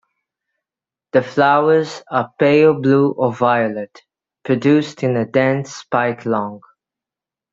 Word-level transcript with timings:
The 1.11 1.21
flowers 1.21 2.01
are 2.09 2.33
pale 2.39 2.73
blue 2.81 3.11
or 3.11 3.31
violet, 3.35 4.01
produced 4.43 5.03
in 5.03 5.15
a 5.15 5.27
dense 5.27 5.75
spike 5.75 6.25
long. 6.25 6.61